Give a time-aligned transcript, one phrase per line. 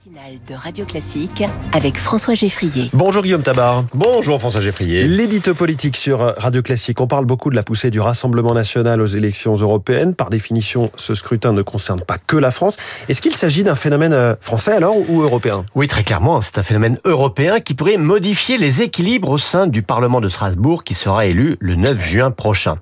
[0.00, 2.88] matinale de Radio Classique avec François Geffrier.
[2.94, 3.84] Bonjour Guillaume Tabar.
[3.92, 5.06] Bonjour François Geffrier.
[5.06, 7.00] L'édito politique sur Radio Classique.
[7.02, 10.14] On parle beaucoup de la poussée du Rassemblement national aux élections européennes.
[10.14, 12.78] Par définition, ce scrutin ne concerne pas que la France.
[13.10, 15.66] Est-ce qu'il s'agit d'un phénomène euh, français alors ou européen?
[15.74, 19.82] Oui, très clairement, c'est un phénomène européen qui pourrait modifier les équilibres au sein du
[19.82, 22.76] Parlement de Strasbourg qui sera élu le 9 juin prochain.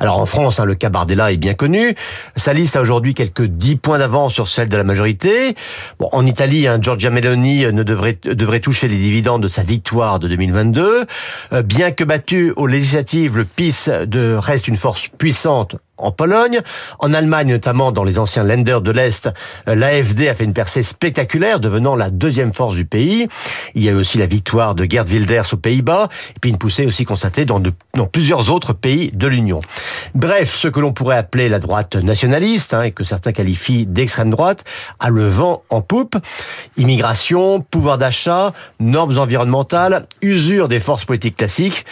[0.00, 1.94] Alors en France, hein, le cas Bardella est bien connu.
[2.34, 5.54] Sa liste a aujourd'hui quelques 10 points d'avance sur celle de la majorité.
[6.00, 10.28] Bon, en Italie, Hein, Meloni ne devrait, devrait toucher les dividendes de sa victoire de
[10.28, 11.06] 2022.
[11.52, 13.88] Euh, bien que battu aux législatives, le PIS
[14.38, 16.60] reste une force puissante en Pologne.
[16.98, 19.30] En Allemagne, notamment dans les anciens Länder de l'Est,
[19.68, 23.28] euh, l'AFD a fait une percée spectaculaire, devenant la deuxième force du pays.
[23.74, 26.58] Il y a eu aussi la victoire de Gerd Wilders aux Pays-Bas, et puis une
[26.58, 27.60] poussée aussi constatée dans,
[27.94, 29.60] dans plusieurs autres pays de l'Union.
[30.14, 34.30] Bref, ce que l'on pourrait appeler la droite nationaliste, hein, et que certains qualifient d'extrême
[34.30, 34.64] droite,
[35.00, 36.16] a le vent en poupe.
[36.76, 41.86] Immigration, pouvoir d'achat, normes environnementales, usure des forces politiques classiques.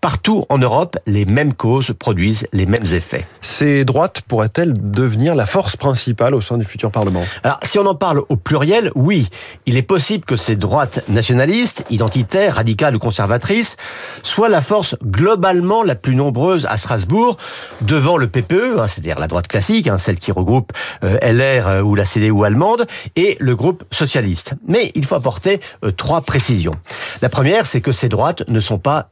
[0.00, 3.26] Partout en Europe, les mêmes causes produisent les mêmes effets.
[3.48, 7.24] Ces droites pourraient-elles devenir la force principale au sein du futur Parlement?
[7.42, 9.30] Alors, si on en parle au pluriel, oui.
[9.64, 13.78] Il est possible que ces droites nationalistes, identitaires, radicales ou conservatrices
[14.22, 17.38] soient la force globalement la plus nombreuse à Strasbourg,
[17.80, 21.80] devant le PPE, hein, c'est-à-dire la droite classique, hein, celle qui regroupe euh, LR euh,
[21.80, 24.54] ou la CDU allemande, et le groupe socialiste.
[24.68, 26.74] Mais il faut apporter euh, trois précisions.
[27.22, 29.08] La première, c'est que ces droites ne sont pas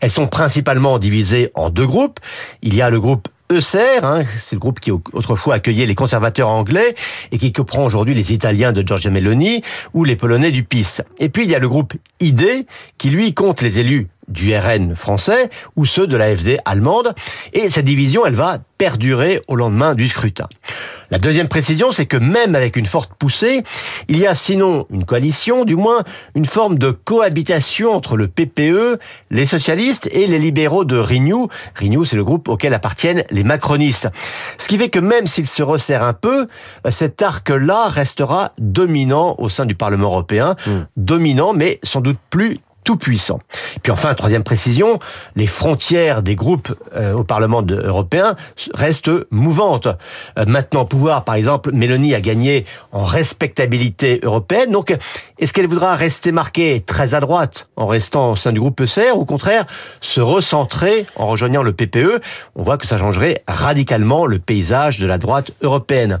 [0.00, 2.20] Elles sont principalement divisées en deux groupes.
[2.62, 6.48] Il y a le groupe ECR, hein, c'est le groupe qui autrefois accueillait les conservateurs
[6.48, 6.94] anglais
[7.32, 9.62] et qui comprend aujourd'hui les Italiens de Giorgia Meloni
[9.92, 11.00] ou les Polonais du PIS.
[11.18, 14.94] Et puis il y a le groupe ID qui lui compte les élus du RN
[14.94, 17.14] français ou ceux de l'AFD allemande.
[17.52, 20.46] Et cette division, elle va perdurer au lendemain du scrutin.
[21.10, 23.64] La deuxième précision, c'est que même avec une forte poussée,
[24.08, 26.04] il y a sinon une coalition, du moins
[26.36, 28.98] une forme de cohabitation entre le PPE,
[29.30, 31.48] les socialistes et les libéraux de Renew.
[31.80, 34.08] Renew, c'est le groupe auquel appartiennent les macronistes.
[34.56, 36.46] Ce qui fait que même s'il se resserre un peu,
[36.90, 40.54] cet arc-là restera dominant au sein du Parlement européen.
[40.66, 40.70] Mmh.
[40.96, 43.40] Dominant, mais sans doute plus tout puissant.
[43.76, 44.98] Et puis enfin, troisième précision,
[45.36, 48.36] les frontières des groupes euh, au Parlement européen
[48.74, 49.86] restent mouvantes.
[50.38, 54.70] Euh, maintenant, pouvoir, par exemple, Mélanie a gagné en respectabilité européenne.
[54.70, 54.96] Donc,
[55.38, 59.16] est-ce qu'elle voudra rester marquée très à droite en restant au sein du groupe ECR
[59.16, 59.66] ou au contraire
[60.00, 62.20] se recentrer en rejoignant le PPE
[62.56, 66.20] On voit que ça changerait radicalement le paysage de la droite européenne.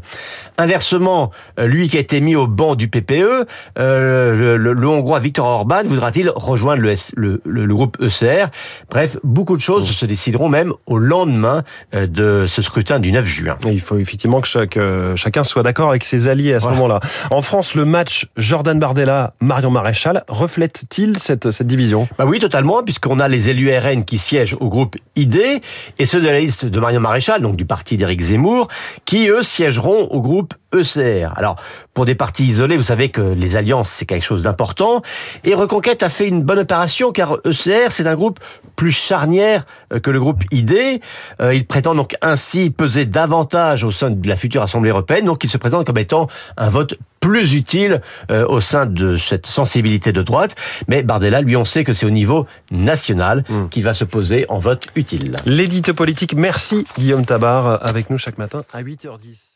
[0.58, 3.46] Inversement, euh, lui qui a été mis au banc du PPE,
[3.76, 8.48] le, le Hongrois Viktor Orban voudra-t-il rejoindre le, le, groupe ECR.
[8.90, 11.62] Bref, beaucoup de choses se décideront même au lendemain
[11.94, 13.58] euh, de ce scrutin du 9 juin.
[13.66, 17.00] il faut effectivement que chaque, euh, chacun soit d'accord avec ses alliés à ce moment-là.
[17.30, 22.08] En France, le match Jordan Bardella, Marion Maréchal, reflète-t-il cette, cette division?
[22.18, 25.60] Bah oui, totalement, puisqu'on a les élus RN qui siègent au groupe ID
[25.98, 28.68] et ceux de la liste de Marion Maréchal, donc du parti d'Éric Zemmour,
[29.04, 31.32] qui eux siégeront au groupe ECR.
[31.36, 31.56] Alors,
[31.94, 35.02] pour des partis isolés, vous savez que les alliances, c'est quelque chose d'important.
[35.44, 38.40] Et Reconquête a fait une bonne opération, car ECR, c'est un groupe
[38.76, 41.00] plus charnière euh, que le groupe ID.
[41.40, 45.26] Euh, il prétend donc ainsi peser davantage au sein de la future Assemblée européenne.
[45.26, 48.00] Donc, il se présente comme étant un vote plus utile
[48.30, 50.54] euh, au sein de cette sensibilité de droite.
[50.88, 53.68] Mais Bardella, lui, on sait que c'est au niveau national mmh.
[53.68, 55.36] qu'il va se poser en vote utile.
[55.44, 59.49] L'édite politique, merci Guillaume Tabar, avec nous chaque matin à 8h10.